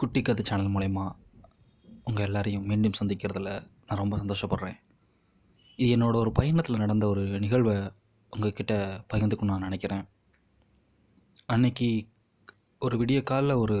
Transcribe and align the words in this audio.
குட்டி 0.00 0.20
கதை 0.22 0.42
சேனல் 0.48 0.70
மூலயமா 0.74 1.04
உங்கள் 2.04 2.26
எல்லாரையும் 2.26 2.68
மீண்டும் 2.68 2.94
சந்திக்கிறதுல 2.98 3.50
நான் 3.86 4.00
ரொம்ப 4.02 4.14
சந்தோஷப்படுறேன். 4.20 4.78
இது 5.78 5.88
என்னோடய 5.96 6.22
ஒரு 6.22 6.30
பயணத்தில் 6.38 6.80
நடந்த 6.82 7.04
ஒரு 7.06 7.22
நிகழ்வை 7.42 7.74
உங்ககிட்ட 8.32 8.74
பகிர்ந்துக்கணும்னு 9.12 9.52
நான் 9.52 9.66
நினைக்கிறேன். 9.66 10.04
அன்னைக்கு 11.46 11.88
ஒரு 12.78 12.96
விடிய 13.02 13.20
காலில் 13.22 13.60
ஒரு 13.64 13.78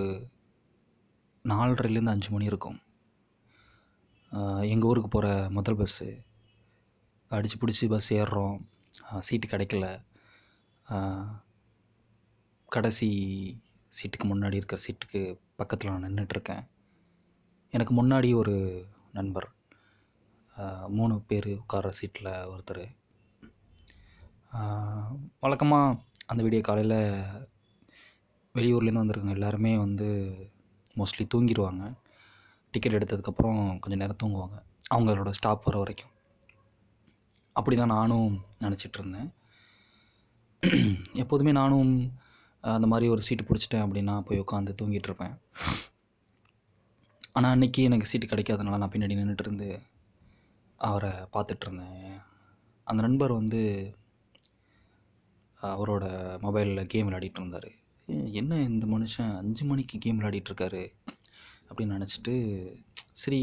நாலரைலேருந்து 1.44 2.14
அஞ்சு 2.14 2.30
மணி 2.30 2.50
இருக்கும். 2.50 2.78
எங்கள் 4.72 4.88
ஊருக்கு 4.90 5.10
போகிற 5.10 5.32
முதல் 5.50 5.80
பஸ்ஸு 5.80 6.08
அடித்து 7.30 7.58
பிடிச்சி 7.62 7.88
பஸ் 7.88 8.12
ஏறுறோம். 8.12 8.58
சீட்டு 9.28 9.46
கிடைக்கல. 9.48 9.86
கடைசி 12.68 13.10
சீட்டுக்கு 13.96 14.26
முன்னாடி 14.30 14.58
இருக்கிற 14.58 14.80
சீட்டுக்கு 14.84 15.20
பக்கத்தில் 15.56 15.92
நான் 15.92 16.06
நின்றுட்டுருக்கேன் 16.08 16.64
எனக்கு 17.74 17.92
முன்னாடி 18.00 18.28
ஒரு 18.34 18.54
நண்பர் 19.12 19.48
மூணு 20.88 21.14
பேர் 21.28 21.48
உட்கார்ற 21.56 21.90
சீட்டில் 21.98 22.30
ஒருத்தர். 22.52 22.84
வழக்கமாக 25.40 25.98
அந்த 26.26 26.40
விடிய 26.42 26.60
காலையில் 26.60 26.98
வெளியூர்லேருந்து 28.54 29.02
வந்திருக்காங்க 29.02 29.38
எல்லாருமே 29.38 29.72
வந்து 29.76 30.08
மோஸ்ட்லி 30.96 31.24
தூங்கிடுவாங்க 31.34 31.84
டிக்கெட் 32.74 32.96
எடுத்ததுக்கப்புறம் 32.96 33.60
கொஞ்சம் 33.78 34.02
நேரம் 34.02 34.20
தூங்குவாங்க. 34.22 34.56
அவங்களோட 34.94 35.30
ஸ்டாப் 35.38 35.66
வர 35.68 35.78
வரைக்கும். 35.78 36.14
அப்படி 37.56 37.76
தான் 37.76 37.94
நானும் 37.96 38.32
நினச்சிட்டு 38.60 38.98
இருந்தேன் 38.98 39.30
எப்போதுமே 41.12 41.52
நானும் 41.52 41.92
அந்த 42.64 42.86
மாதிரி 42.86 43.06
ஒரு 43.10 43.22
சீட்டு 43.22 43.44
பிடிச்சிட்டேன் 43.44 43.84
அப்படின்னா 43.84 44.14
போய் 44.20 44.40
உட்காந்து 44.40 44.78
தூங்கிட்டு 44.80 45.08
இருப்பேன் 45.10 45.34
ஆனால் 47.32 47.52
அன்னைக்கு 47.52 47.80
எனக்கு 47.82 48.06
சீட்டு 48.06 48.26
கிடைக்காதனால 48.26 48.80
நான் 48.82 48.92
பின்னாடி 48.92 49.18
நின்றுட்டு 49.18 49.46
இருந்து 49.46 49.68
அவரை 50.78 51.12
பார்த்துட்ருந்தேன் 51.34 52.18
அந்த 52.86 53.00
நண்பர் 53.02 53.32
வந்து 53.32 53.62
அவரோட 55.60 56.04
மொபைலில் 56.42 56.90
கேம் 56.92 57.08
விளையாடிட்டு 57.08 57.40
இருந்தார் 57.40 57.70
என்ன 58.32 58.58
இந்த 58.70 58.86
மனுஷன்? 58.86 59.32
அஞ்சு 59.36 59.64
மணிக்கு 59.64 59.96
கேம் 59.98 60.18
விளையாடிட்டுருக்காரு 60.20 60.82
அப்படின்னு 61.68 61.96
நினச்சிட்டு 61.98 62.34
சரி 63.12 63.42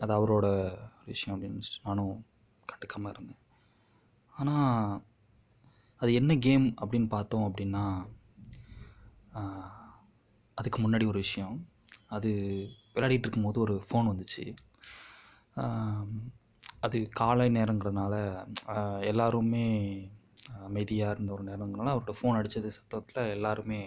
அது 0.00 0.12
அவரோட 0.18 0.46
விஷயம் 1.04 1.34
அப்படின்னு 1.34 1.56
நினச்சிட்டு 1.56 1.88
நானும் 1.88 2.14
கண்டுக்காமல் 2.68 3.12
இருந்தேன். 3.14 3.40
ஆனால் 4.34 5.02
அது 6.02 6.12
என்ன 6.20 6.32
கேம் 6.46 6.64
அப்படின்னு 6.80 7.08
பார்த்தோம் 7.08 7.46
அப்படின்னா 7.48 7.84
அதுக்கு 10.58 10.78
முன்னாடி 10.82 11.04
ஒரு 11.10 11.18
விஷயம். 11.24 11.54
அது 12.16 12.30
விளையாடிட்டு 12.94 13.26
இருக்கும்போது 13.26 13.58
ஒரு 13.60 13.74
ஃபோன் 13.86 14.10
வந்துச்சு. 14.10 14.44
அது 16.84 16.98
காலை 17.20 17.46
நேரங்கிறதுனால 17.56 18.14
எல்லாருமே 19.10 19.66
அமைதியாக 20.66 21.14
இருந்த 21.14 21.30
ஒரு 21.32 21.44
நேரங்கிறனால 21.50 21.92
அவர்கிட்ட 21.92 22.14
ஃபோன் 22.20 22.38
அடித்தது 22.38 22.70
சத்தத்தில் 22.76 23.32
எல்லாருமே 23.36 23.80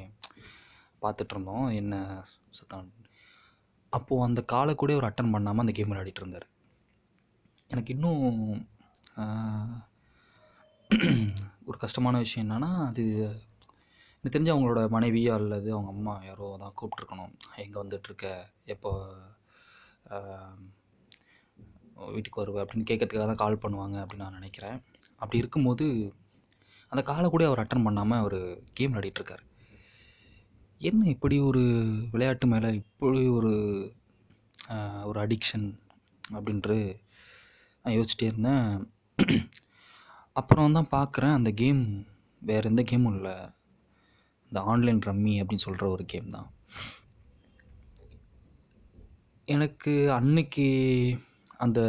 பார்த்துட்ருந்தோம் 1.01 1.67
என்ன 1.73 1.95
சத்தம்? 2.49 2.87
அப்போது 3.93 4.25
அந்த 4.27 4.41
காலை 4.53 4.75
கூட 4.75 4.93
அவர் 4.95 5.09
அட்டன் 5.09 5.33
பண்ணாமல் 5.35 5.63
அந்த 5.63 5.75
கேம் 5.75 5.91
விளையாடிட்டு 5.91 6.23
இருந்தார். 6.23 6.47
எனக்கு 7.69 7.91
இன்னும் 7.93 8.31
ஒரு 11.67 11.77
கஷ்டமான 11.83 12.15
விஷயம் 12.23 12.45
என்னென்னா 12.45 12.69
அது 12.89 13.03
எனக்கு 14.17 14.33
தெரிஞ்சு 14.35 14.51
அவங்களோட 14.53 14.81
மனைவி 14.95 15.21
அல்லது 15.35 15.69
அவங்க 15.75 15.89
அம்மா 15.95 16.13
யாரோ 16.27 16.47
தான் 16.61 16.75
கூப்பிட்ருக்கணும் 16.79 17.33
எங்கே 17.63 17.81
வந்துட்டுருக்க? 17.81 18.27
எப்போ 18.73 18.91
வீட்டுக்கு 22.13 22.41
வருவ? 22.41 22.63
அப்படின்னு 22.63 22.89
கேட்கறதுக்காக 22.89 23.27
தான் 23.31 23.41
கால் 23.43 23.61
பண்ணுவாங்க 23.63 23.97
அப்படின்னு 24.03 24.25
நான் 24.25 24.39
நினைக்கிறேன். 24.39 24.77
அப்படி 25.21 25.41
இருக்கும்போது 25.41 25.85
அந்த 26.91 27.01
காலை 27.09 27.27
கூட 27.29 27.43
அவர் 27.49 27.61
அட்டன் 27.63 27.85
பண்ணாமல் 27.87 28.21
அவர் 28.23 28.39
கேம் 28.77 28.93
விளையாடிட்டுருக்காரு 28.93 29.45
என்ன 30.81 31.07
இப்படி 31.13 31.35
ஒரு 31.49 31.63
விளையாட்டு 32.13 32.47
மேலே 32.47 32.69
இப்படி 32.81 33.23
ஒரு 33.37 33.53
ஒரு 35.09 35.17
அடிக்ஷன் 35.25 35.67
அப்படின்ட்டு 36.35 36.77
நான் 37.85 37.95
யோசிச்சிட்டே 37.97 38.29
இருந்தேன். 38.31 38.67
அப்புறம் 40.35 40.75
தான் 40.77 40.93
பார்க்குறேன் 40.95 41.35
அந்த 41.37 41.49
கேம் 41.61 41.81
வேறு 42.41 42.69
எந்த 42.69 42.81
கேமும் 42.89 43.15
இல்லை. 43.17 43.35
இந்த 44.51 44.59
ஆன்லைன் 44.71 44.99
ரம்மி 45.07 45.33
அப்படின்னு 45.41 45.65
சொல்கிற 45.65 45.85
ஒரு 45.89 46.03
கேம் 46.13 46.27
தான். 46.35 46.49
எனக்கு 49.47 49.93
அன்னைக்கு 50.17 50.67
அந்த 51.65 51.79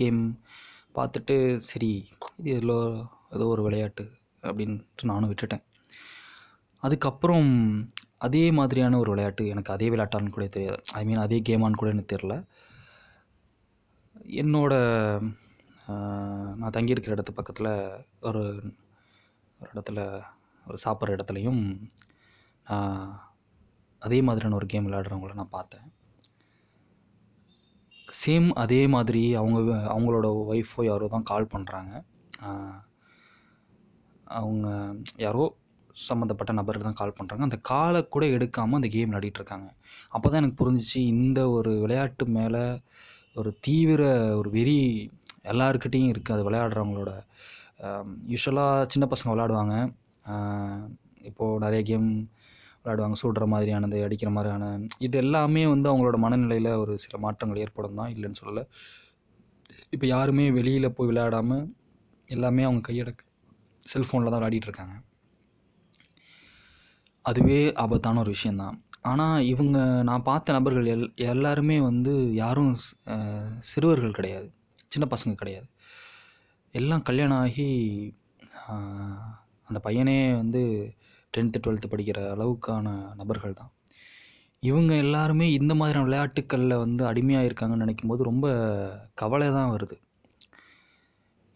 கேம் 0.00 0.20
பார்த்துட்டு 0.96 1.36
சரி 1.70 1.92
இது 2.40 2.56
ஏதோ 2.60 2.78
ஏதோ 3.36 3.44
ஒரு 3.46 3.62
விளையாட்டு 3.66 4.04
அப்படின்ட்டு 4.42 5.10
நானும் 5.10 5.30
விட்டுட்டேன். 5.32 5.64
அதுக்கப்புறம் 6.82 7.50
அதே 8.26 8.44
மாதிரியான 8.58 8.98
ஒரு 8.98 9.10
விளையாட்டு 9.12 9.42
எனக்கு 9.46 9.74
அதே 9.74 9.88
விளையாட்டான்னு 9.90 10.34
கூட 10.36 10.46
தெரியாது. 10.56 10.80
ஐ 10.98 11.02
மீன் 11.08 11.24
அதே 11.26 11.38
கேமான்னு 11.48 11.80
கூட 11.80 11.90
எனக்கு 11.94 12.14
தெரில 12.16 12.34
என்னோட 14.42 14.74
நான் 16.60 16.74
தங்கியிருக்கிற 16.74 17.16
இடத்து 17.16 17.32
பக்கத்தில் 17.32 17.70
ஒரு 18.22 18.42
ஒரு 19.60 19.70
இடத்துல 19.72 20.00
ஒரு 20.64 20.78
சாப்பிட்ற 20.84 21.16
இடத்துலையும் 21.16 21.62
ஆஹ், 22.66 23.14
அதே 24.02 24.18
மாதிரியான 24.26 24.56
ஒரு 24.56 24.66
கேம் 24.66 24.86
விளையாடுறவங்கள 24.86 25.34
நான் 25.34 25.56
பார்த்தேன். 25.56 25.86
சேம் 28.14 28.48
அதே 28.56 28.82
மாதிரி 28.94 29.22
அவங்க 29.36 29.58
அவங்களோட 29.90 30.28
ஒய்ஃபோ 30.48 30.84
யாரோ 30.86 31.06
தான் 31.08 31.28
கால் 31.28 31.52
பண்ணுறாங்க 31.52 31.92
அவங்க 34.36 34.66
யாரோ 35.18 35.44
சம்மந்தப்பட்ட 35.96 36.52
நபருக்கு 36.58 36.88
தான் 36.88 37.00
கால் 37.00 37.16
பண்ணுறாங்க 37.16 37.46
அந்த 37.46 37.58
காலை 37.68 38.00
கூட 38.08 38.24
எடுக்காமல் 38.36 38.78
அந்த 38.78 38.88
கேம் 38.88 39.10
விளையாடிட்டுருக்காங்க 39.10 39.68
அப்போ 40.12 40.26
தான் 40.28 40.40
எனக்கு 40.42 40.60
புரிஞ்சிச்சு 40.60 40.98
இந்த 41.14 41.40
ஒரு 41.56 41.72
விளையாட்டு 41.82 42.26
மேலே 42.36 42.62
ஒரு 43.36 43.50
தீவிர 43.66 44.02
ஒரு 44.38 44.48
வெறி 44.50 44.78
எல்லாருக்கிட்டேயும் 45.52 46.10
இருக்குது 46.12 46.36
அது 46.36 46.46
விளையாடுறவங்களோட 46.48 47.12
யூஸ்வலாக 48.32 48.86
சின்ன 48.92 49.04
பசங்க 49.12 49.30
விளையாடுவாங்க. 49.34 49.74
இப்போது 51.30 51.60
நிறைய 51.64 51.80
கேம் 51.90 52.08
விளையாடுவாங்க. 52.82 53.16
சுடுற 53.22 53.46
மாதிரியானது 53.52 53.98
அடிக்கிற 54.06 54.30
மாதிரியான 54.36 54.64
இது 55.06 55.16
எல்லாமே 55.24 55.62
வந்து 55.74 55.90
அவங்களோட 55.90 56.18
மனநிலையில் 56.24 56.70
ஒரு 56.82 56.94
சில 57.04 57.18
மாற்றங்கள் 57.24 57.62
ஏற்படும் 57.64 57.98
தான் 58.00 58.12
இல்லைன்னு 58.14 58.40
சொல்லலை. 58.42 58.64
இப்போ 59.94 60.06
யாருமே 60.14 60.44
வெளியில் 60.58 60.94
போய் 60.98 61.10
விளையாடாமல் 61.10 61.64
எல்லாமே 62.34 62.62
அவங்க 62.68 62.82
கையெடுக்க 62.88 63.22
செல்ஃபோனில் 63.92 64.30
தான் 64.32 64.40
விளையாடிட்டு 64.40 64.68
இருக்காங்க. 64.70 64.94
அதுவே 67.24 67.58
ஆபத்தான 67.82 68.20
ஒரு 68.24 68.30
விஷயந்தான் 68.36 68.76
ஆனால் 69.10 69.44
இவங்க 69.52 69.78
நான் 70.08 70.26
பார்த்த 70.28 70.54
நபர்கள் 70.56 70.88
எல் 70.94 71.04
எல்லாருமே 71.32 71.76
வந்து 71.88 72.12
யாரும் 72.42 72.72
சிறுவர்கள் 73.70 74.16
கிடையாது. 74.18 74.48
சின்ன 74.94 75.06
பசங்க 75.14 75.34
கிடையாது. 75.42 75.68
எல்லாம் 76.74 77.06
கல்யாணம் 77.08 77.40
ஆகி 77.44 77.68
அந்த 79.68 79.78
பையனே 79.86 80.16
வந்து 80.42 80.62
டென்த்து 81.34 81.58
டுவெல்த்து 81.64 81.92
படிக்கிற 81.92 82.20
அளவுக்கான 82.34 82.86
நபர்கள் 83.20 83.58
தான். 83.60 83.72
இவங்க 84.62 84.92
எல்லாருமே 85.04 85.46
இந்த 85.58 85.72
மாதிரியான 85.80 86.06
விளையாட்டுக்களில் 86.06 86.82
வந்து 86.84 87.02
அடிமையாக 87.10 87.48
இருக்காங்கன்னு 87.48 87.84
நினைக்கும் 87.84 88.10
போது 88.12 88.22
ரொம்ப 88.30 88.46
கவலை 89.20 89.48
தான் 89.56 89.72
வருது. 89.74 89.96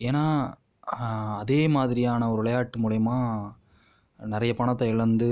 ஏன்னா 0.01 0.25
அதே 1.43 1.61
மாதிரியான 1.77 2.29
ஒரு 2.33 2.41
விளையாட்டு 2.43 2.79
மூலயமா 2.85 3.17
நிறைய 4.19 4.53
பணத்தை 4.61 4.87
இழந்து 4.95 5.29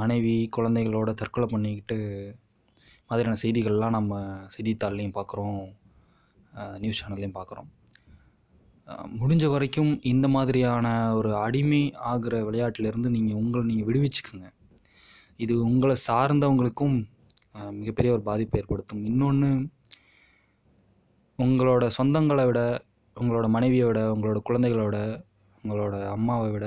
மனைவி 0.00 0.36
குழந்தைகளோட 0.56 1.10
தற்கொலை 1.20 1.46
பண்ணிக்கிட்டு 1.52 1.98
மாதிரியான 3.10 3.40
செய்திகள்லாம் 3.42 3.96
நம்ம 3.98 4.20
செய்தித்தாள்லையும் 4.54 5.16
பார்க்குறோம். 5.18 5.64
நியூஸ் 6.82 7.00
சேனல்லையும் 7.00 7.36
பார்க்குறோம். 7.38 7.68
முடிஞ்ச 9.20 9.44
வரைக்கும் 9.52 9.92
இந்த 10.10 10.26
மாதிரியான 10.34 10.86
ஒரு 11.18 11.30
அடிமை 11.44 11.80
ஆகிற 12.10 12.34
விளையாட்டிலேருந்து 12.48 13.08
நீங்கள் 13.16 13.38
உங்களை 13.40 13.62
நீங்கள் 13.70 13.88
விடுவிச்சுக்குங்க. 13.88 14.48
இது 15.44 15.54
உங்களை 15.68 15.96
சார்ந்தவங்களுக்கும் 16.08 16.96
மிகப்பெரிய 17.78 18.10
ஒரு 18.16 18.22
பாதிப்பை 18.28 18.58
ஏற்படுத்தும். 18.60 19.02
இன்னொன்று 19.10 19.50
உங்களோட 21.38 21.84
சொந்தங்களை 21.98 22.44
விட 22.48 22.60
உங்களோட 23.16 23.46
மனைவியை 23.56 23.86
விட 23.88 24.00
உங்களோட 24.14 24.38
குழந்தைகளோட 24.48 24.96
உங்களோட 25.62 25.94
அம்மாவை 26.16 26.48
விட 26.54 26.66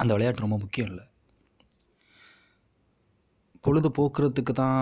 அந்த 0.00 0.10
விளையாட்டு 0.14 0.44
ரொம்ப 0.44 0.56
முக்கியம் 0.62 0.90
இல்லை. 0.92 1.04
பொழுது 3.64 3.88
போக்குறதுக்கு 3.98 4.52
தான் 4.62 4.80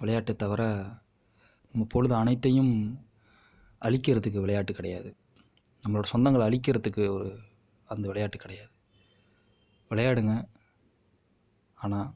விளையாட்டை 0.00 0.34
தவிர 0.42 0.62
பொழுது 1.88 2.14
அனைத்தையும் 2.14 2.98
அழிக்கிறதுக்கு 3.80 4.40
விளையாட்டு 4.40 4.72
கிடையாது. 4.74 5.16
நம்மளோட 5.86 6.06
சொந்தங்களை 6.12 6.44
அழிக்கிறதுக்கு 6.48 7.08
ஒரு 7.08 7.38
அந்த 7.84 8.06
விளையாட்டு 8.06 8.38
கிடையாது. 8.38 8.72
விளையாடுங்க. 9.90 10.48
ஆனால் 11.74 12.14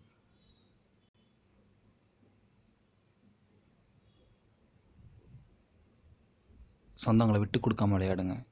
சொந்தங்களை 7.06 7.38
விட்டு 7.38 7.58
கொடுக்காம 7.58 7.94
விளையாடுங்க. 7.96 8.44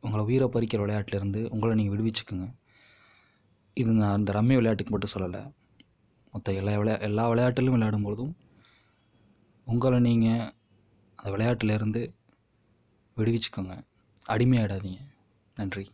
உங்களை 0.00 0.24
உயிரை 0.24 0.48
பறிக்கிற 0.48 0.80
விளையாட்டிலேருந்து 0.84 1.48
உங்களை 1.48 1.74
நீங்கள் 1.74 1.96
விடுவிச்சுக்குங்க. 1.96 2.54
இது 3.74 3.90
நான் 3.90 4.16
அந்த 4.18 4.32
ரம்மி 4.32 4.54
விளையாட்டுக்கு 4.58 4.92
மட்டும் 4.92 5.14
சொல்லலை. 5.14 5.52
மொத்த 6.32 6.52
எல்லா 6.52 6.72
விளையா 6.72 7.00
எல்லா 7.00 7.30
விளையாட்டிலும் 7.30 7.76
விளையாடும் 7.76 8.02
பொழுதும் 8.02 8.36
உங்களை 9.66 9.98
நீங்கள் 10.00 10.52
அந்த 11.16 11.30
விளையாட்டிலேருந்து 11.30 12.14
விடுவிச்சுக்கோங்க. 13.16 13.74
அடிமையாடாதீங்க 14.28 15.02
நன்றி. 15.56 15.90